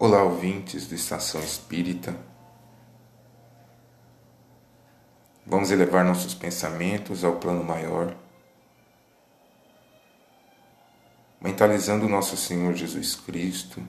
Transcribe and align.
Olá, 0.00 0.22
ouvintes 0.22 0.86
do 0.86 0.94
Estação 0.94 1.40
Espírita. 1.40 2.16
Vamos 5.44 5.72
elevar 5.72 6.04
nossos 6.04 6.34
pensamentos 6.34 7.24
ao 7.24 7.34
plano 7.34 7.64
maior, 7.64 8.16
mentalizando 11.40 12.08
nosso 12.08 12.36
Senhor 12.36 12.74
Jesus 12.74 13.16
Cristo, 13.16 13.82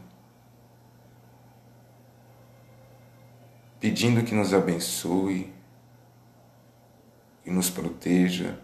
pedindo 3.80 4.23
que 4.23 4.34
nos 4.34 4.52
abençoe, 4.52 5.54
que 7.44 7.52
nos 7.52 7.70
proteja, 7.70 8.60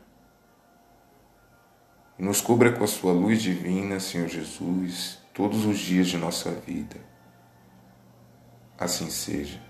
e 2.17 2.23
nos 2.23 2.41
cubra 2.41 2.71
com 2.71 2.83
a 2.83 2.87
sua 2.87 3.13
luz 3.13 3.39
divina, 3.39 3.99
Senhor 3.99 4.27
Jesus, 4.27 5.19
todos 5.31 5.63
os 5.63 5.77
dias 5.77 6.07
de 6.07 6.17
nossa 6.17 6.49
vida. 6.49 7.13
Assim 8.77 9.09
seja. 9.09 9.61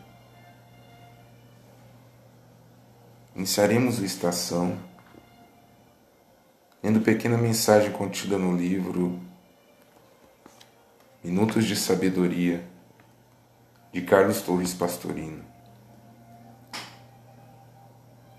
Iniciaremos 3.36 4.02
a 4.02 4.06
estação 4.06 4.78
lendo 6.82 7.02
pequena 7.02 7.38
mensagem 7.38 7.92
contida 7.92 8.38
no 8.38 8.56
livro 8.56 9.20
Minutos 11.24 11.66
de 11.66 11.76
Sabedoria 11.76 12.66
de 13.92 14.02
Carlos 14.02 14.42
Torres 14.42 14.74
Pastorino. 14.74 15.44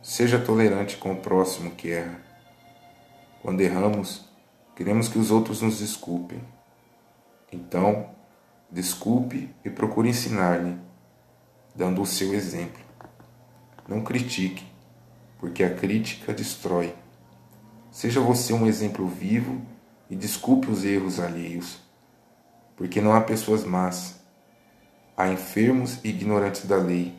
Seja 0.02 0.38
tolerante 0.38 0.96
com 0.96 1.12
o 1.12 1.20
próximo 1.20 1.72
que 1.72 1.90
erra. 1.90 2.20
Quando 3.42 3.60
erramos, 3.60 4.28
queremos 4.74 5.08
que 5.08 5.18
os 5.18 5.30
outros 5.30 5.60
nos 5.60 5.78
desculpem. 5.78 6.42
Então, 7.52 8.15
Desculpe 8.76 9.48
e 9.64 9.70
procure 9.70 10.10
ensinar-lhe, 10.10 10.76
dando 11.74 12.02
o 12.02 12.06
seu 12.06 12.34
exemplo. 12.34 12.84
Não 13.88 14.02
critique, 14.02 14.66
porque 15.38 15.64
a 15.64 15.74
crítica 15.74 16.34
destrói. 16.34 16.94
Seja 17.90 18.20
você 18.20 18.52
um 18.52 18.66
exemplo 18.66 19.08
vivo 19.08 19.62
e 20.10 20.14
desculpe 20.14 20.70
os 20.70 20.84
erros 20.84 21.18
alheios, 21.18 21.78
porque 22.76 23.00
não 23.00 23.14
há 23.14 23.22
pessoas 23.22 23.64
más. 23.64 24.20
Há 25.16 25.28
enfermos 25.28 25.98
e 26.04 26.10
ignorantes 26.10 26.66
da 26.66 26.76
lei, 26.76 27.14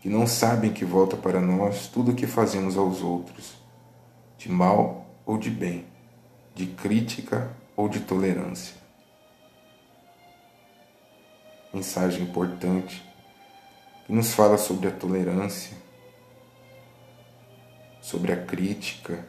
que 0.00 0.08
não 0.08 0.26
sabem 0.26 0.72
que 0.72 0.86
volta 0.86 1.18
para 1.18 1.38
nós 1.38 1.86
tudo 1.86 2.12
o 2.12 2.14
que 2.14 2.26
fazemos 2.26 2.78
aos 2.78 3.02
outros, 3.02 3.58
de 4.38 4.50
mal 4.50 5.06
ou 5.26 5.36
de 5.36 5.50
bem, 5.50 5.84
de 6.54 6.64
crítica 6.64 7.54
ou 7.76 7.90
de 7.90 8.00
tolerância 8.00 8.81
mensagem 11.72 12.22
importante 12.22 13.02
que 14.06 14.12
nos 14.12 14.34
fala 14.34 14.58
sobre 14.58 14.88
a 14.88 14.90
tolerância, 14.90 15.76
sobre 18.00 18.32
a 18.32 18.44
crítica, 18.44 19.26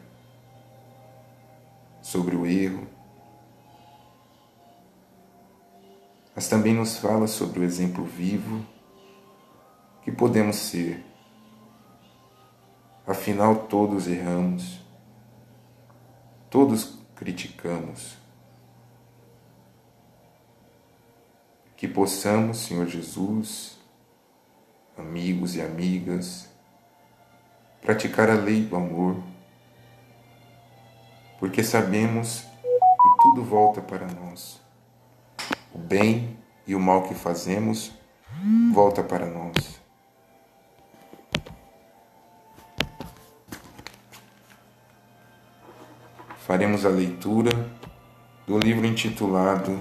sobre 2.02 2.36
o 2.36 2.46
erro, 2.46 2.86
mas 6.34 6.48
também 6.48 6.74
nos 6.74 6.98
fala 6.98 7.26
sobre 7.26 7.60
o 7.60 7.64
exemplo 7.64 8.04
vivo 8.04 8.66
que 10.02 10.12
podemos 10.12 10.56
ser. 10.56 11.02
Afinal, 13.06 13.66
todos 13.68 14.08
erramos, 14.08 14.80
todos 16.50 16.98
criticamos. 17.14 18.23
Que 21.76 21.88
possamos, 21.88 22.58
Senhor 22.58 22.86
Jesus, 22.86 23.78
amigos 24.96 25.56
e 25.56 25.60
amigas, 25.60 26.48
praticar 27.82 28.30
a 28.30 28.34
lei 28.34 28.62
do 28.62 28.76
amor, 28.76 29.16
porque 31.38 31.62
sabemos 31.62 32.40
que 32.40 33.22
tudo 33.22 33.42
volta 33.42 33.82
para 33.82 34.06
nós. 34.06 34.60
O 35.74 35.78
bem 35.78 36.38
e 36.66 36.74
o 36.74 36.80
mal 36.80 37.02
que 37.02 37.14
fazemos 37.14 37.92
volta 38.72 39.02
para 39.02 39.26
nós. 39.26 39.80
Faremos 46.46 46.84
a 46.84 46.90
leitura 46.90 47.50
do 48.46 48.58
livro 48.58 48.86
intitulado 48.86 49.80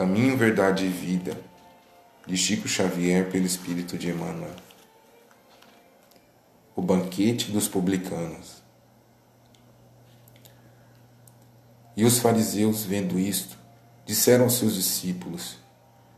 Caminho, 0.00 0.34
Verdade 0.34 0.86
e 0.86 0.88
Vida, 0.88 1.38
de 2.26 2.34
Chico 2.34 2.66
Xavier 2.66 3.30
pelo 3.30 3.44
Espírito 3.44 3.98
de 3.98 4.08
Emmanuel. 4.08 4.56
O 6.74 6.80
banquete 6.80 7.52
dos 7.52 7.68
publicanos. 7.68 8.62
E 11.94 12.02
os 12.02 12.18
fariseus, 12.18 12.82
vendo 12.82 13.18
isto, 13.18 13.58
disseram 14.06 14.44
aos 14.44 14.54
seus 14.54 14.74
discípulos: 14.74 15.58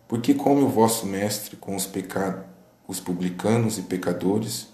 Por 0.07 0.21
que 0.21 0.33
come 0.33 0.63
o 0.63 0.69
vosso 0.69 1.05
mestre 1.05 1.57
com 1.57 1.75
os, 1.75 1.85
pecados, 1.85 2.45
os 2.87 3.01
publicanos 3.01 3.79
e 3.79 3.83
pecadores? 3.83 4.69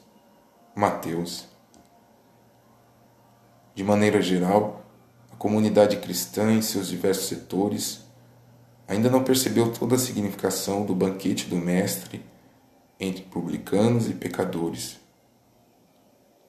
Mateus. 0.76 1.48
De 3.74 3.82
maneira 3.82 4.20
geral, 4.20 4.84
a 5.32 5.36
comunidade 5.36 5.96
cristã 5.96 6.52
em 6.52 6.60
seus 6.60 6.88
diversos 6.88 7.26
setores 7.26 8.06
ainda 8.88 9.10
não 9.10 9.22
percebeu 9.22 9.70
toda 9.70 9.96
a 9.96 9.98
significação 9.98 10.84
do 10.84 10.94
banquete 10.94 11.46
do 11.46 11.56
Mestre 11.56 12.24
entre 12.98 13.22
publicanos 13.22 14.08
e 14.08 14.14
pecadores. 14.14 14.96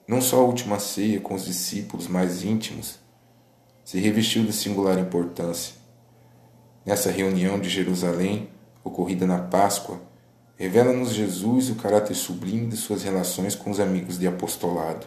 Não 0.08 0.22
só 0.22 0.38
a 0.38 0.44
última 0.44 0.80
ceia 0.80 1.20
com 1.20 1.34
os 1.34 1.44
discípulos 1.44 2.08
mais 2.08 2.42
íntimos 2.42 2.98
se 3.84 4.00
revestiu 4.00 4.44
de 4.44 4.52
singular 4.52 4.98
importância. 4.98 5.74
Nessa 6.84 7.10
reunião 7.10 7.60
de 7.60 7.68
Jerusalém, 7.68 8.48
ocorrida 8.82 9.26
na 9.26 9.38
Páscoa, 9.38 10.00
revela-nos 10.56 11.12
Jesus 11.12 11.68
o 11.68 11.74
caráter 11.74 12.14
sublime 12.14 12.68
de 12.68 12.76
suas 12.76 13.02
relações 13.02 13.54
com 13.54 13.70
os 13.70 13.78
amigos 13.78 14.18
de 14.18 14.26
apostolado. 14.26 15.06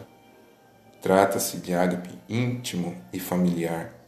Trata-se 1.02 1.58
de 1.58 1.74
ágape 1.74 2.10
íntimo 2.28 2.96
e 3.12 3.18
familiar 3.18 4.03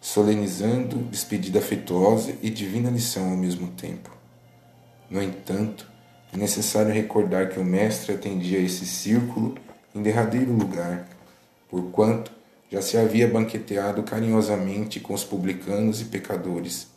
solenizando 0.00 0.98
despedida 1.10 1.58
afetuosa 1.58 2.34
e 2.42 2.50
divina 2.50 2.90
lição 2.90 3.30
ao 3.30 3.36
mesmo 3.36 3.68
tempo. 3.68 4.10
No 5.10 5.22
entanto, 5.22 5.90
é 6.32 6.36
necessário 6.36 6.92
recordar 6.92 7.48
que 7.48 7.58
o 7.58 7.64
Mestre 7.64 8.14
atendia 8.14 8.58
esse 8.58 8.86
círculo 8.86 9.56
em 9.94 10.02
derradeiro 10.02 10.52
lugar, 10.52 11.08
porquanto 11.68 12.30
já 12.70 12.82
se 12.82 12.96
havia 12.96 13.26
banqueteado 13.26 14.02
carinhosamente 14.02 15.00
com 15.00 15.14
os 15.14 15.24
publicanos 15.24 16.00
e 16.00 16.04
pecadores. 16.04 16.88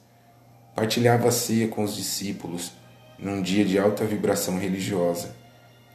Partilhava 0.75 1.29
a 1.29 1.31
ceia 1.31 1.67
com 1.67 1.83
os 1.83 1.95
discípulos, 1.95 2.73
num 3.17 3.41
dia 3.41 3.63
de 3.63 3.79
alta 3.79 4.03
vibração 4.03 4.57
religiosa, 4.57 5.33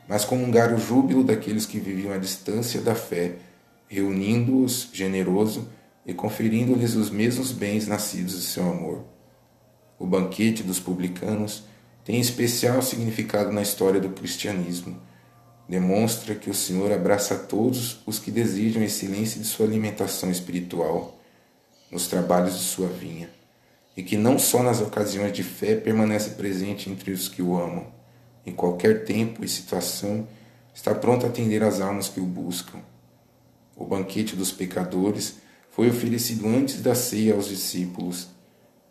mas 0.09 0.25
comungar 0.25 0.73
o 0.73 0.79
júbilo 0.79 1.23
daqueles 1.23 1.67
que 1.67 1.79
viviam 1.79 2.13
à 2.13 2.19
distância 2.19 2.81
da 2.81 2.95
fé, 2.95 3.35
reunindo-os 3.89 4.89
generoso 4.93 5.69
e 6.07 6.15
conferindo-lhes 6.15 6.95
os 6.95 7.11
mesmos 7.11 7.51
bens 7.51 7.87
nascidos 7.87 8.35
do 8.35 8.41
seu 8.41 8.63
amor. 8.71 9.05
O 9.99 10.07
banquete 10.07 10.63
dos 10.63 10.79
publicanos 10.79 11.65
tem 12.05 12.21
especial 12.21 12.81
significado 12.81 13.51
na 13.51 13.63
história 13.63 14.01
do 14.01 14.11
cristianismo. 14.11 15.01
Demonstra 15.69 16.37
que 16.37 16.49
o 16.49 16.55
Senhor 16.55 16.93
abraça 16.93 17.35
todos 17.35 17.99
os 18.07 18.21
que 18.21 18.31
desejam 18.31 18.85
excelência 18.85 19.41
de 19.41 19.47
sua 19.47 19.67
alimentação 19.67 20.31
espiritual 20.31 21.19
nos 21.91 22.07
trabalhos 22.07 22.55
de 22.57 22.65
sua 22.65 22.87
vinha, 22.87 23.29
e 23.97 24.03
que 24.03 24.17
não 24.17 24.39
só 24.39 24.63
nas 24.63 24.81
ocasiões 24.81 25.33
de 25.33 25.43
fé 25.43 25.75
permanece 25.75 26.31
presente 26.31 26.89
entre 26.89 27.11
os 27.11 27.29
que 27.29 27.43
o 27.43 27.59
amam, 27.59 27.87
em 28.45 28.53
qualquer 28.53 29.05
tempo 29.05 29.45
e 29.45 29.49
situação 29.49 30.29
está 30.73 30.95
pronto 30.95 31.27
a 31.27 31.29
atender 31.29 31.65
às 31.65 31.81
almas 31.81 32.09
que 32.09 32.21
o 32.21 32.25
buscam. 32.25 32.79
O 33.75 33.85
banquete 33.85 34.37
dos 34.37 34.53
pecadores 34.53 35.39
foi 35.77 35.91
oferecido 35.91 36.49
antes 36.49 36.81
da 36.81 36.95
ceia 36.95 37.35
aos 37.35 37.49
discípulos, 37.49 38.29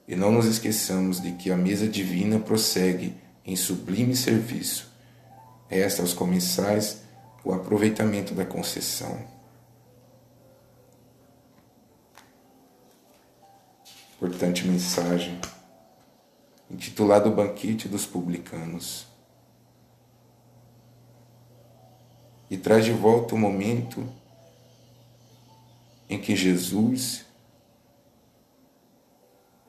e 0.07 0.15
não 0.15 0.31
nos 0.31 0.45
esqueçamos 0.45 1.19
de 1.19 1.31
que 1.31 1.49
a 1.49 1.57
mesa 1.57 1.87
divina 1.87 2.37
prossegue 2.37 3.17
em 3.43 3.55
sublime 3.55 4.15
serviço. 4.15 4.93
Resta 5.67 6.03
aos 6.03 6.13
comensais 6.13 7.01
o 7.43 7.51
aproveitamento 7.51 8.35
da 8.35 8.45
concessão. 8.45 9.19
Importante 14.15 14.67
mensagem, 14.67 15.41
intitulada 16.69 17.27
O 17.27 17.33
Banquete 17.33 17.87
dos 17.87 18.05
Publicanos. 18.05 19.07
E 22.47 22.55
traz 22.55 22.85
de 22.85 22.91
volta 22.91 23.33
o 23.33 23.39
momento 23.39 24.07
em 26.09 26.19
que 26.19 26.35
Jesus 26.35 27.25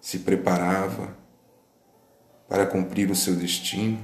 se 0.00 0.20
preparava 0.20 1.16
para 2.48 2.66
cumprir 2.66 3.10
o 3.10 3.14
seu 3.16 3.34
destino, 3.34 3.98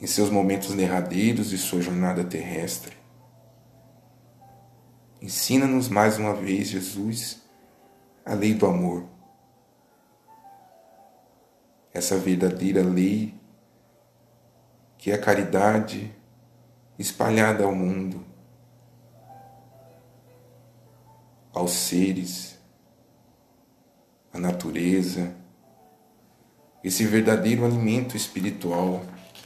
em 0.00 0.06
seus 0.06 0.30
momentos 0.30 0.74
derradeiros 0.74 1.50
de 1.50 1.58
sua 1.58 1.80
jornada 1.80 2.24
terrestre. 2.24 2.96
Ensina-nos 5.20 5.88
mais 5.88 6.18
uma 6.18 6.34
vez, 6.34 6.68
Jesus, 6.68 7.42
a 8.24 8.34
lei 8.34 8.54
do 8.54 8.66
amor. 8.66 9.06
Essa 11.92 12.16
verdadeira 12.16 12.82
lei 12.82 13.34
que 15.02 15.10
é 15.10 15.14
a 15.14 15.20
caridade 15.20 16.14
espalhada 16.96 17.64
ao 17.64 17.74
mundo, 17.74 18.24
aos 21.52 21.72
seres, 21.72 22.58
à 24.32 24.38
natureza, 24.38 25.36
esse 26.82 27.04
verdadeiro 27.04 27.64
alimento 27.64 28.16
espiritual 28.16 29.02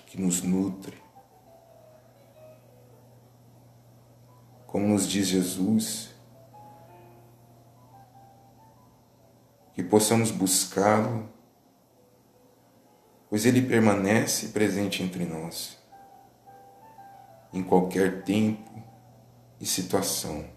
que 0.07 0.21
nos 0.21 0.43
nutre. 0.43 0.97
Como 4.67 4.89
nos 4.89 5.09
diz 5.09 5.27
Jesus, 5.27 6.15
que 9.75 9.83
possamos 9.83 10.31
buscá-lo, 10.31 11.29
pois 13.29 13.45
ele 13.45 13.61
permanece 13.61 14.49
presente 14.49 15.03
entre 15.03 15.27
nós, 15.27 15.79
em 17.53 17.63
qualquer 17.63 18.23
tempo 18.23 18.83
e 19.61 19.67
situação. 19.67 20.56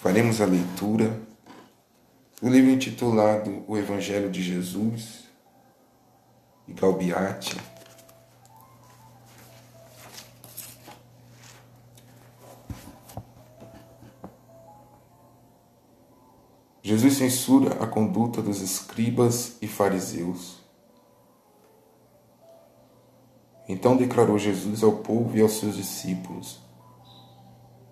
Faremos 0.00 0.40
a 0.40 0.46
leitura 0.46 1.20
do 2.40 2.48
livro 2.48 2.70
intitulado 2.70 3.64
O 3.66 3.76
Evangelho 3.76 4.30
de 4.30 4.40
Jesus, 4.40 5.24
de 6.68 6.72
Galbiati. 6.72 7.56
Jesus 16.80 17.14
censura 17.14 17.82
a 17.82 17.86
conduta 17.86 18.40
dos 18.40 18.60
escribas 18.60 19.56
e 19.60 19.66
fariseus. 19.66 20.58
Então 23.68 23.96
declarou 23.96 24.38
Jesus 24.38 24.84
ao 24.84 24.92
povo 24.98 25.36
e 25.36 25.40
aos 25.40 25.58
seus 25.58 25.74
discípulos: 25.74 26.60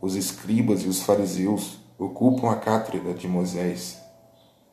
Os 0.01 0.15
escribas 0.15 0.85
e 0.85 0.87
os 0.87 1.03
fariseus 1.03 1.85
ocupam 1.99 2.51
a 2.51 2.57
cátedra 2.57 3.15
de 3.15 3.27
Moisés. 3.27 3.99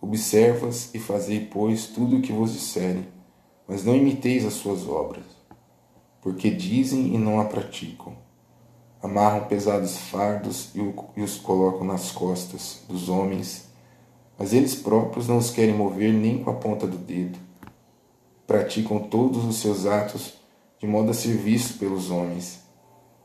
Observas 0.02 0.94
e 0.94 1.00
fazei, 1.00 1.46
pois, 1.46 1.88
tudo 1.88 2.18
o 2.18 2.22
que 2.22 2.34
vos 2.34 2.52
disserem, 2.52 3.08
mas 3.68 3.86
não 3.86 3.96
imiteis 3.96 4.46
as 4.46 4.54
suas 4.54 4.88
obras, 4.88 5.24
porque 6.22 6.50
dizem 6.50 7.16
e 7.16 7.18
não 7.18 7.40
a 7.40 7.46
praticam. 7.46 8.18
Amarram 9.02 9.46
pesados 9.48 9.98
fardos 9.98 10.72
e 10.76 11.22
os 11.22 11.38
colocam 11.38 11.86
nas 11.86 12.12
costas 12.12 12.82
dos 12.88 13.10
homens, 13.10 13.70
mas 14.38 14.54
eles 14.54 14.76
próprios 14.76 15.28
não 15.28 15.38
os 15.38 15.50
querem 15.50 15.76
mover 15.76 16.14
nem 16.14 16.44
com 16.44 16.50
a 16.50 16.54
ponta 16.54 16.88
do 16.88 16.98
dedo. 16.98 17.38
Praticam 18.48 19.00
todos 19.00 19.46
os 19.46 19.58
seus 19.58 19.86
atos 19.86 20.34
de 20.80 20.88
modo 20.88 21.12
a 21.12 21.14
ser 21.14 21.38
visto 21.38 21.80
pelos 21.80 22.12
homens. 22.12 22.62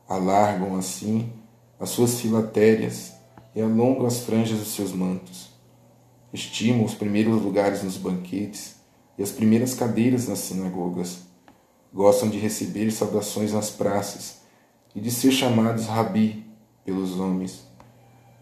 Alargam 0.08 0.76
assim 0.76 1.32
as 1.78 1.90
suas 1.90 2.20
filatérias 2.20 3.12
e 3.54 3.60
alongam 3.60 4.06
as 4.06 4.20
franjas 4.20 4.58
dos 4.58 4.68
seus 4.68 4.92
mantos. 4.92 5.50
Estimam 6.32 6.84
os 6.84 6.94
primeiros 6.94 7.42
lugares 7.42 7.82
nos 7.82 7.96
banquetes 7.96 8.76
e 9.16 9.22
as 9.22 9.30
primeiras 9.30 9.74
cadeiras 9.74 10.28
nas 10.28 10.40
sinagogas. 10.40 11.26
Gostam 11.92 12.28
de 12.28 12.38
receber 12.38 12.90
saudações 12.90 13.52
nas 13.52 13.70
praças 13.70 14.42
e 14.94 15.00
de 15.00 15.10
ser 15.10 15.32
chamados 15.32 15.86
rabi 15.86 16.44
pelos 16.84 17.18
homens. 17.18 17.66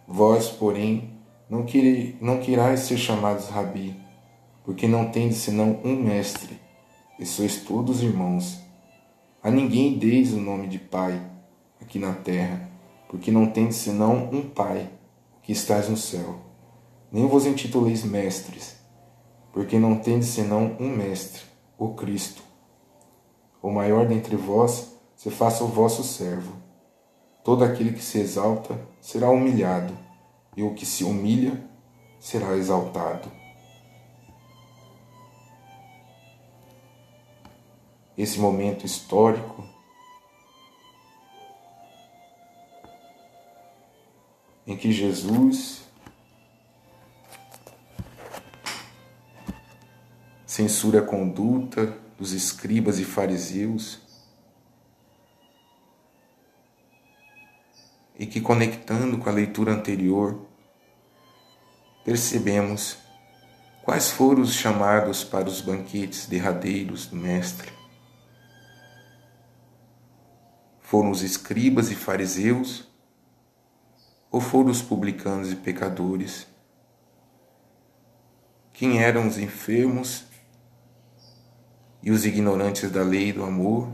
Vós, 0.06 0.48
porém, 0.48 1.16
não, 1.48 1.64
querai, 1.64 2.16
não 2.20 2.40
queirais 2.40 2.80
ser 2.80 2.98
chamados 2.98 3.48
rabi, 3.48 3.96
porque 4.64 4.86
não 4.88 5.10
tendes 5.10 5.38
senão 5.38 5.80
um 5.84 5.94
mestre, 5.96 6.58
e 7.18 7.26
sois 7.26 7.56
todos 7.56 8.02
irmãos. 8.02 8.58
A 9.42 9.50
ninguém 9.50 9.98
deis 9.98 10.32
o 10.32 10.38
nome 10.38 10.66
de 10.66 10.78
Pai 10.78 11.20
aqui 11.80 11.98
na 11.98 12.12
terra, 12.12 12.68
porque 13.08 13.30
não 13.30 13.46
tendes 13.46 13.76
senão 13.76 14.28
um 14.32 14.48
Pai, 14.48 14.90
que 15.42 15.52
estás 15.52 15.88
no 15.88 15.96
céu. 15.96 16.40
Nem 17.10 17.26
vos 17.26 17.46
intituleis 17.46 18.04
mestres, 18.04 18.76
porque 19.52 19.78
não 19.78 19.96
tendes 19.96 20.28
senão 20.28 20.76
um 20.80 20.88
mestre, 20.88 21.42
o 21.78 21.94
Cristo. 21.94 22.42
O 23.62 23.70
maior 23.70 24.06
dentre 24.06 24.36
vós 24.36 24.96
se 25.14 25.30
faça 25.30 25.64
o 25.64 25.68
vosso 25.68 26.02
servo. 26.02 26.52
Todo 27.44 27.64
aquele 27.64 27.92
que 27.92 28.02
se 28.02 28.18
exalta 28.18 28.78
será 29.00 29.30
humilhado, 29.30 29.96
e 30.56 30.62
o 30.62 30.74
que 30.74 30.84
se 30.84 31.04
humilha 31.04 31.64
será 32.18 32.56
exaltado. 32.56 33.30
Esse 38.18 38.40
momento 38.40 38.84
histórico 38.84 39.75
em 44.66 44.76
que 44.76 44.90
Jesus 44.90 45.84
censura 50.44 51.00
a 51.00 51.02
conduta 51.02 51.96
dos 52.18 52.32
escribas 52.32 52.98
e 52.98 53.04
fariseus 53.04 54.00
e 58.18 58.26
que, 58.26 58.40
conectando 58.40 59.18
com 59.18 59.28
a 59.28 59.32
leitura 59.32 59.72
anterior, 59.72 60.46
percebemos 62.04 62.96
quais 63.84 64.10
foram 64.10 64.42
os 64.42 64.54
chamados 64.54 65.22
para 65.22 65.48
os 65.48 65.60
banquetes 65.60 66.26
derradeiros 66.26 67.06
do 67.06 67.16
Mestre. 67.16 67.70
Foram 70.80 71.10
os 71.10 71.22
escribas 71.22 71.90
e 71.90 71.94
fariseus 71.94 72.88
ou 74.36 74.40
foram 74.40 74.70
os 74.70 74.82
publicanos 74.82 75.50
e 75.50 75.56
pecadores? 75.56 76.46
Quem 78.70 79.02
eram 79.02 79.26
os 79.26 79.38
enfermos 79.38 80.26
e 82.02 82.10
os 82.10 82.26
ignorantes 82.26 82.90
da 82.90 83.02
lei 83.02 83.32
do 83.32 83.42
amor? 83.42 83.90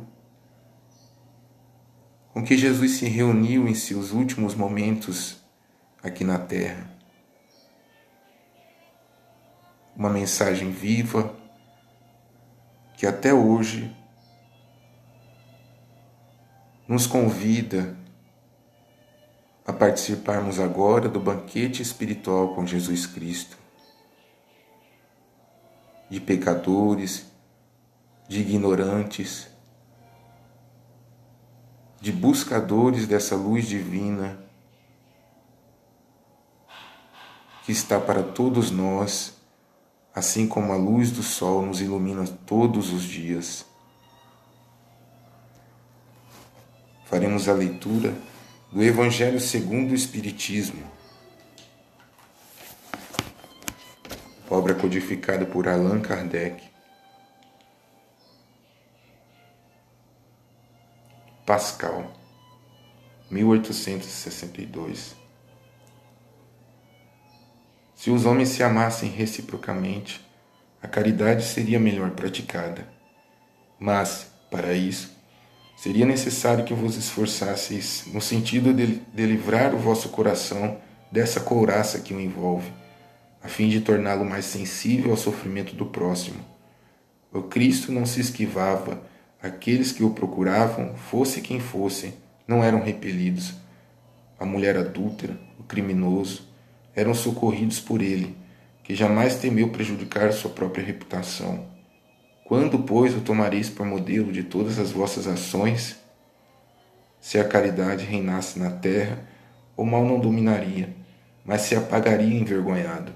Com 2.33 2.43
que 2.43 2.59
Jesus 2.59 2.97
se 2.97 3.07
reuniu 3.07 3.69
em 3.69 3.75
seus 3.77 4.11
últimos 4.11 4.57
momentos 4.57 5.37
aqui 6.03 6.25
na 6.25 6.41
terra. 6.41 6.91
Uma 9.95 10.11
mensagem 10.11 10.73
viva 10.73 11.37
que 12.97 13.07
até 13.07 13.33
hoje 13.33 13.97
nos 16.89 17.07
convida 17.07 18.02
a 19.67 19.73
participarmos 19.73 20.59
agora 20.59 21.09
do 21.09 21.21
banquete 21.21 21.83
espiritual 21.83 22.55
com 22.55 22.67
Jesus 22.67 23.07
Cristo, 23.07 23.57
de 26.11 26.21
pecadores, 26.21 27.27
de 28.29 28.41
ignorantes, 28.41 29.49
de 32.01 32.11
buscadores 32.11 33.07
dessa 33.07 33.37
luz 33.37 33.67
divina 33.67 34.45
que 37.65 37.71
está 37.71 38.01
para 38.01 38.25
todos 38.25 38.73
nós, 38.73 39.35
assim 40.13 40.49
como 40.49 40.73
a 40.73 40.77
luz 40.77 41.13
do 41.13 41.23
sol 41.23 41.65
nos 41.65 41.81
ilumina 41.81 42.27
todos 42.45 42.93
os 42.93 43.05
dias. 43.05 43.65
Faremos 47.05 47.49
a 47.49 47.53
leitura 47.53 48.13
do 48.73 48.83
Evangelho 48.83 49.39
segundo 49.39 49.91
o 49.91 49.95
Espiritismo, 49.95 50.83
obra 54.49 54.75
codificada 54.75 55.45
por 55.45 55.69
Allan 55.69 56.01
Kardec. 56.01 56.73
Pascal, 61.45 62.11
1862. 63.31 65.17
Se 67.95 68.11
os 68.11 68.25
homens 68.25 68.49
se 68.49 68.63
amassem 68.63 69.11
reciprocamente, 69.11 70.27
a 70.81 70.89
caridade 70.89 71.45
seria 71.45 71.79
melhor 71.79 72.13
praticada. 72.13 72.89
Mas, 73.79 74.31
para 74.51 74.73
isso, 74.73 75.22
Seria 75.83 76.07
necessário 76.07 76.65
que 76.65 76.73
vos 76.73 76.97
esforçasseis 76.97 78.05
no 78.13 78.21
sentido 78.21 78.73
de, 78.73 79.01
de 79.13 79.27
livrar 79.27 79.75
o 79.75 79.79
vosso 79.79 80.11
coração 80.11 80.79
dessa 81.11 81.41
couraça 81.41 81.99
que 81.99 82.15
o 82.15 82.21
envolve, 82.21 82.71
a 83.43 83.49
fim 83.49 83.69
de 83.69 83.81
torná-lo 83.81 84.25
mais 84.25 84.45
sensível 84.45 85.11
ao 85.11 85.17
sofrimento 85.17 85.75
do 85.75 85.85
próximo. 85.85 86.39
O 87.33 87.43
Cristo 87.43 87.91
não 87.91 88.07
se 88.07 88.21
esquivava, 88.21 89.03
aqueles 89.43 89.91
que 89.91 90.05
o 90.05 90.11
procuravam, 90.11 90.95
fosse 90.95 91.41
quem 91.41 91.59
fossem, 91.59 92.15
não 92.47 92.63
eram 92.63 92.81
repelidos. 92.81 93.53
A 94.39 94.47
mulher 94.47 94.77
adúltera, 94.77 95.37
o 95.59 95.65
criminoso, 95.65 96.47
eram 96.95 97.13
socorridos 97.13 97.81
por 97.81 98.01
ele, 98.01 98.37
que 98.85 98.95
jamais 98.95 99.35
temeu 99.35 99.71
prejudicar 99.71 100.33
sua 100.33 100.53
própria 100.53 100.85
reputação. 100.85 101.72
Quando, 102.53 102.81
pois, 102.81 103.17
o 103.17 103.23
tomareis 103.23 103.71
por 103.71 103.87
modelo 103.87 104.31
de 104.31 104.43
todas 104.43 104.79
as 104.79 104.91
vossas 104.91 105.27
ações? 105.27 105.97
Se 107.19 107.39
a 107.39 107.49
caridade 107.49 108.05
reinasse 108.05 108.59
na 108.59 108.71
terra, 108.71 109.27
o 109.75 109.87
mal 109.87 110.05
não 110.05 110.21
dominaria, 110.21 110.95
mas 111.47 111.63
se 111.63 111.75
apagaria 111.75 112.39
envergonhado. 112.39 113.11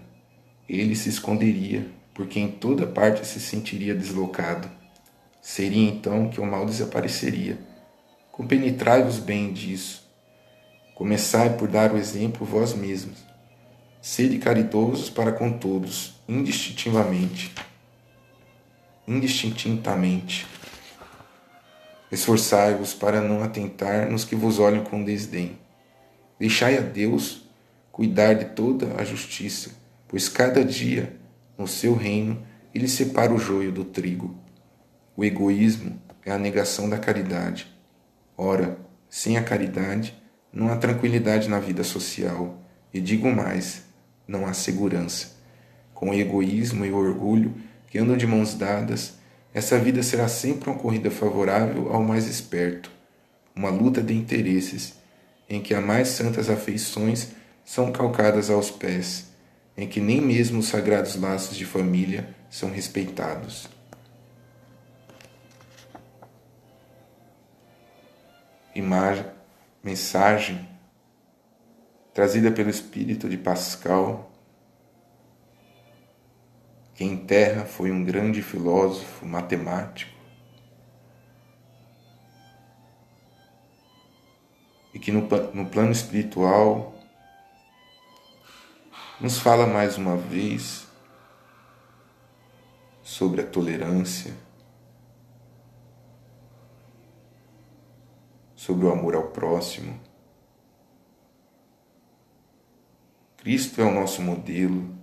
Ele 0.66 0.96
se 0.96 1.10
esconderia, 1.10 1.86
porque 2.14 2.40
em 2.40 2.48
toda 2.50 2.86
parte 2.86 3.26
se 3.26 3.38
sentiria 3.38 3.94
deslocado. 3.94 4.70
Seria 5.42 5.86
então 5.86 6.30
que 6.30 6.40
o 6.40 6.46
mal 6.46 6.64
desapareceria. 6.64 7.58
Compenetrai-vos 8.32 9.18
bem 9.18 9.52
disso. 9.52 10.10
Começai 10.94 11.58
por 11.58 11.68
dar 11.68 11.92
o 11.92 11.98
exemplo 11.98 12.46
vós 12.46 12.72
mesmos. 12.72 13.22
Sede 14.00 14.38
caridosos 14.38 15.10
para 15.10 15.30
com 15.30 15.52
todos, 15.52 16.14
indistintivamente 16.26 17.52
indistintamente. 19.06 20.46
Esforçai-vos 22.10 22.94
para 22.94 23.20
não 23.20 23.42
atentar 23.42 24.10
nos 24.10 24.24
que 24.24 24.36
vos 24.36 24.58
olham 24.58 24.84
com 24.84 25.04
desdém. 25.04 25.58
Deixai 26.38 26.78
a 26.78 26.80
Deus 26.80 27.48
cuidar 27.90 28.34
de 28.34 28.46
toda 28.46 29.00
a 29.00 29.04
justiça, 29.04 29.70
pois 30.06 30.28
cada 30.28 30.64
dia, 30.64 31.16
no 31.56 31.66
seu 31.66 31.94
reino, 31.94 32.44
ele 32.74 32.88
separa 32.88 33.32
o 33.32 33.38
joio 33.38 33.72
do 33.72 33.84
trigo. 33.84 34.36
O 35.16 35.24
egoísmo 35.24 36.00
é 36.24 36.30
a 36.30 36.38
negação 36.38 36.88
da 36.88 36.98
caridade. 36.98 37.66
Ora, 38.36 38.78
sem 39.08 39.38
a 39.38 39.42
caridade, 39.42 40.14
não 40.52 40.68
há 40.68 40.76
tranquilidade 40.76 41.48
na 41.48 41.58
vida 41.58 41.82
social, 41.82 42.60
e 42.92 43.00
digo 43.00 43.30
mais, 43.30 43.84
não 44.28 44.46
há 44.46 44.52
segurança. 44.52 45.36
Com 45.94 46.10
o 46.10 46.14
egoísmo 46.14 46.84
e 46.84 46.90
o 46.90 46.96
orgulho, 46.96 47.54
que 47.88 47.98
andam 47.98 48.16
de 48.16 48.26
mãos 48.26 48.54
dadas, 48.54 49.14
essa 49.54 49.78
vida 49.78 50.02
será 50.02 50.28
sempre 50.28 50.68
uma 50.68 50.78
corrida 50.78 51.10
favorável 51.10 51.92
ao 51.92 52.02
mais 52.02 52.26
esperto, 52.26 52.90
uma 53.54 53.70
luta 53.70 54.02
de 54.02 54.14
interesses, 54.14 54.94
em 55.48 55.62
que 55.62 55.74
as 55.74 55.84
mais 55.84 56.08
santas 56.08 56.50
afeições 56.50 57.28
são 57.64 57.90
calcadas 57.90 58.50
aos 58.50 58.70
pés, 58.70 59.28
em 59.76 59.88
que 59.88 60.00
nem 60.00 60.20
mesmo 60.20 60.60
os 60.60 60.68
sagrados 60.68 61.16
laços 61.16 61.56
de 61.56 61.64
família 61.64 62.28
são 62.50 62.70
respeitados. 62.70 63.68
Imagem, 68.74 69.24
mensagem 69.82 70.68
trazida 72.12 72.50
pelo 72.50 72.70
espírito 72.70 73.28
de 73.28 73.36
Pascal 73.36 74.25
que 76.96 77.04
em 77.04 77.14
terra 77.14 77.66
foi 77.66 77.92
um 77.92 78.02
grande 78.02 78.42
filósofo 78.42 79.26
matemático 79.26 80.16
e 84.94 84.98
que 84.98 85.12
no, 85.12 85.28
no 85.52 85.66
plano 85.66 85.92
espiritual 85.92 86.94
nos 89.20 89.38
fala 89.38 89.66
mais 89.66 89.98
uma 89.98 90.16
vez 90.16 90.86
sobre 93.02 93.42
a 93.42 93.46
tolerância, 93.46 94.34
sobre 98.54 98.86
o 98.86 98.90
amor 98.90 99.14
ao 99.14 99.28
próximo. 99.28 100.00
Cristo 103.36 103.82
é 103.82 103.84
o 103.84 103.92
nosso 103.92 104.22
modelo 104.22 104.95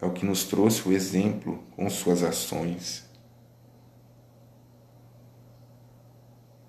é 0.00 0.06
o 0.06 0.12
que 0.12 0.24
nos 0.24 0.44
trouxe 0.44 0.88
o 0.88 0.92
exemplo 0.92 1.62
com 1.74 1.88
suas 1.90 2.22
ações. 2.22 3.04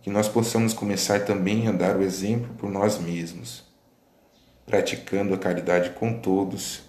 Que 0.02 0.10
nós 0.10 0.28
possamos 0.28 0.74
começar 0.74 1.26
também 1.26 1.68
a 1.68 1.72
dar 1.72 1.96
o 1.96 2.02
exemplo 2.02 2.54
por 2.56 2.70
nós 2.70 2.98
mesmos, 2.98 3.64
praticando 4.66 5.34
a 5.34 5.38
caridade 5.38 5.92
com 5.92 6.20
todos, 6.20 6.82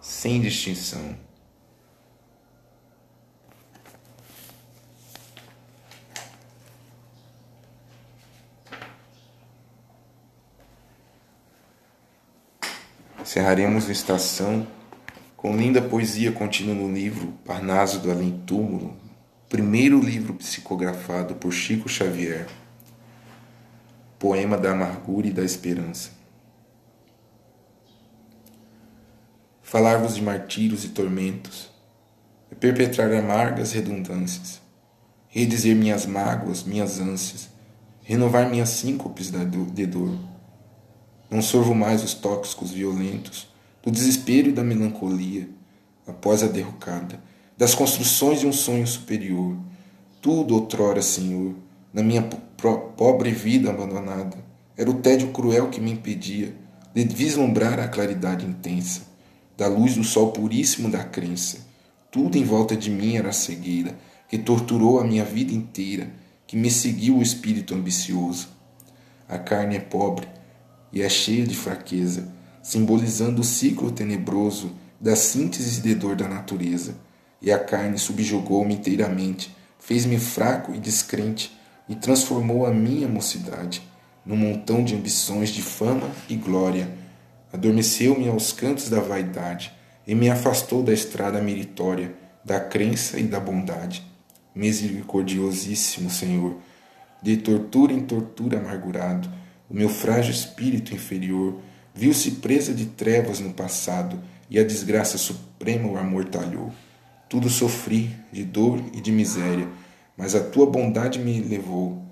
sem 0.00 0.40
distinção. 0.40 1.16
Encerraremos 13.20 13.88
a 13.88 13.92
estação 13.92 14.64
com 15.44 15.54
linda 15.54 15.82
poesia 15.82 16.32
contínua 16.32 16.74
no 16.74 16.90
livro 16.90 17.34
Parnaso 17.44 18.00
do 18.00 18.10
Além 18.10 18.30
Túmulo, 18.46 18.96
primeiro 19.46 20.00
livro 20.00 20.32
psicografado 20.32 21.34
por 21.34 21.52
Chico 21.52 21.86
Xavier, 21.86 22.46
poema 24.18 24.56
da 24.56 24.70
amargura 24.70 25.26
e 25.26 25.30
da 25.30 25.44
esperança. 25.44 26.12
Falar-vos 29.60 30.14
de 30.14 30.22
martírios 30.22 30.82
e 30.82 30.88
tormentos, 30.88 31.70
é 32.50 32.54
perpetrar 32.54 33.12
amargas 33.12 33.72
redundâncias, 33.72 34.62
redizer 35.28 35.76
minhas 35.76 36.06
mágoas, 36.06 36.62
minhas 36.62 37.00
ânsias, 37.00 37.50
renovar 38.02 38.48
minhas 38.48 38.70
síncopes 38.70 39.30
de 39.30 39.86
dor. 39.86 40.18
Não 41.30 41.42
sorvo 41.42 41.74
mais 41.74 42.02
os 42.02 42.14
tóxicos 42.14 42.70
violentos, 42.70 43.52
do 43.84 43.90
desespero 43.90 44.48
e 44.48 44.52
da 44.52 44.64
melancolia 44.64 45.46
após 46.06 46.42
a 46.42 46.46
derrocada, 46.46 47.22
das 47.56 47.74
construções 47.74 48.40
de 48.40 48.46
um 48.46 48.52
sonho 48.52 48.86
superior. 48.86 49.56
Tudo 50.22 50.54
outrora, 50.54 51.02
Senhor, 51.02 51.54
na 51.92 52.02
minha 52.02 52.22
pobre 52.22 53.30
vida 53.30 53.68
abandonada, 53.68 54.38
era 54.74 54.90
o 54.90 54.94
tédio 54.94 55.28
cruel 55.28 55.68
que 55.68 55.82
me 55.82 55.92
impedia 55.92 56.54
de 56.94 57.04
vislumbrar 57.04 57.78
a 57.78 57.86
claridade 57.86 58.46
intensa 58.46 59.02
da 59.56 59.68
luz 59.68 59.96
do 59.96 60.02
sol 60.02 60.32
puríssimo 60.32 60.90
da 60.90 61.04
crença. 61.04 61.58
Tudo 62.10 62.38
em 62.38 62.44
volta 62.44 62.74
de 62.74 62.90
mim 62.90 63.16
era 63.16 63.32
cegueira 63.32 63.96
que 64.28 64.38
torturou 64.38 64.98
a 64.98 65.04
minha 65.04 65.24
vida 65.24 65.52
inteira, 65.52 66.10
que 66.46 66.56
me 66.56 66.70
seguiu 66.70 67.18
o 67.18 67.22
espírito 67.22 67.74
ambicioso. 67.74 68.48
A 69.28 69.38
carne 69.38 69.76
é 69.76 69.80
pobre 69.80 70.26
e 70.92 71.02
é 71.02 71.08
cheia 71.08 71.46
de 71.46 71.54
fraqueza 71.54 72.33
simbolizando 72.64 73.42
o 73.42 73.44
ciclo 73.44 73.92
tenebroso 73.92 74.72
da 74.98 75.14
síntese 75.14 75.82
de 75.82 75.94
dor 75.94 76.16
da 76.16 76.26
natureza. 76.26 76.96
E 77.42 77.52
a 77.52 77.58
carne 77.58 77.98
subjugou-me 77.98 78.74
inteiramente, 78.74 79.54
fez-me 79.78 80.18
fraco 80.18 80.74
e 80.74 80.78
descrente 80.78 81.52
e 81.86 81.94
transformou 81.94 82.64
a 82.64 82.70
minha 82.70 83.06
mocidade 83.06 83.82
num 84.24 84.36
montão 84.36 84.82
de 84.82 84.94
ambições 84.94 85.50
de 85.50 85.60
fama 85.60 86.10
e 86.26 86.36
glória. 86.36 86.88
Adormeceu-me 87.52 88.26
aos 88.28 88.50
cantos 88.50 88.88
da 88.88 88.98
vaidade 88.98 89.70
e 90.06 90.14
me 90.14 90.30
afastou 90.30 90.82
da 90.82 90.92
estrada 90.94 91.42
meritória, 91.42 92.14
da 92.42 92.58
crença 92.58 93.20
e 93.20 93.24
da 93.24 93.38
bondade. 93.38 94.02
Misericordiosíssimo 94.54 96.08
Senhor, 96.08 96.56
de 97.22 97.36
tortura 97.36 97.92
em 97.92 98.00
tortura 98.00 98.58
amargurado, 98.58 99.28
o 99.68 99.74
meu 99.74 99.90
frágil 99.90 100.32
espírito 100.32 100.94
inferior 100.94 101.58
Viu-se 101.96 102.32
presa 102.32 102.74
de 102.74 102.86
trevas 102.86 103.38
no 103.38 103.52
passado 103.52 104.20
e 104.50 104.58
a 104.58 104.64
desgraça 104.64 105.16
suprema 105.16 105.88
o 105.88 105.96
amortalhou. 105.96 106.72
Tudo 107.28 107.48
sofri 107.48 108.10
de 108.32 108.42
dor 108.42 108.82
e 108.92 109.00
de 109.00 109.12
miséria, 109.12 109.68
mas 110.16 110.34
a 110.34 110.40
tua 110.40 110.66
bondade 110.66 111.20
me 111.20 111.40
levou 111.40 112.02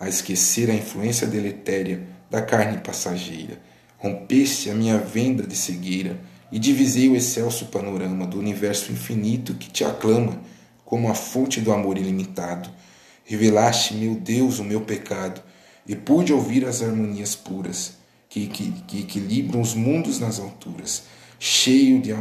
a 0.00 0.08
esquecer 0.08 0.70
a 0.70 0.74
influência 0.74 1.26
deletéria 1.26 2.02
da 2.30 2.40
carne 2.40 2.78
passageira. 2.78 3.60
Rompeste 3.98 4.70
a 4.70 4.74
minha 4.74 4.96
venda 4.96 5.46
de 5.46 5.54
cegueira 5.54 6.18
e 6.50 6.58
divisei 6.58 7.10
o 7.10 7.16
excelso 7.16 7.66
panorama 7.66 8.26
do 8.26 8.38
universo 8.38 8.90
infinito 8.90 9.52
que 9.54 9.70
te 9.70 9.84
aclama 9.84 10.40
como 10.82 11.10
a 11.10 11.14
fonte 11.14 11.60
do 11.60 11.72
amor 11.72 11.98
ilimitado. 11.98 12.70
Revelaste, 13.22 13.94
meu 13.94 14.14
Deus, 14.14 14.58
o 14.60 14.64
meu 14.64 14.80
pecado 14.80 15.42
e 15.86 15.94
pude 15.94 16.32
ouvir 16.32 16.64
as 16.64 16.82
harmonias 16.82 17.36
puras 17.36 18.05
que, 18.28 18.46
que, 18.46 18.72
que 18.82 19.00
equilibram 19.00 19.60
os 19.60 19.74
mundos 19.74 20.18
nas 20.18 20.38
alturas, 20.38 21.04
cheio 21.38 22.00
de 22.00 22.12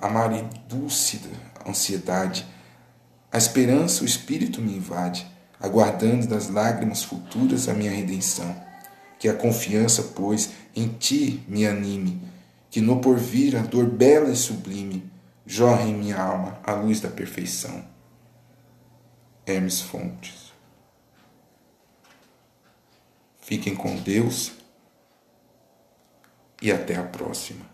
amaridúcida 0.00 1.30
ansiedade. 1.66 2.46
A 3.32 3.38
esperança, 3.38 4.02
o 4.02 4.06
espírito 4.06 4.60
me 4.60 4.76
invade, 4.76 5.26
aguardando 5.58 6.26
das 6.26 6.48
lágrimas 6.48 7.02
futuras 7.02 7.68
a 7.68 7.74
minha 7.74 7.90
redenção. 7.90 8.54
Que 9.18 9.28
a 9.28 9.34
confiança, 9.34 10.02
pois, 10.14 10.50
em 10.76 10.88
ti 10.88 11.42
me 11.48 11.66
anime, 11.66 12.20
que 12.70 12.80
no 12.80 13.00
porvir 13.00 13.56
a 13.56 13.62
dor 13.62 13.86
bela 13.86 14.30
e 14.30 14.36
sublime 14.36 15.10
jorre 15.46 15.90
em 15.90 15.94
minha 15.94 16.20
alma 16.20 16.58
a 16.62 16.72
luz 16.72 17.00
da 17.00 17.08
perfeição. 17.08 17.84
Hermes 19.46 19.80
Fontes. 19.80 20.52
Fiquem 23.40 23.74
com 23.74 23.94
Deus 23.96 24.52
e 26.64 26.72
até 26.72 26.96
a 26.96 27.02
próxima. 27.02 27.73